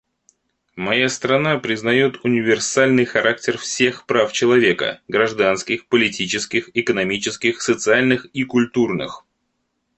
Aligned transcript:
Моя 0.75 1.09
страна 1.09 1.59
признает 1.59 2.25
универсальный 2.25 3.05
характер 3.05 3.59
всех 3.59 4.07
прав 4.07 4.31
человека— 4.31 4.99
гражданских, 5.07 5.85
политических, 5.85 6.71
экономических, 6.73 7.61
социальных 7.61 8.25
и 8.33 8.43
культурных. 8.43 9.23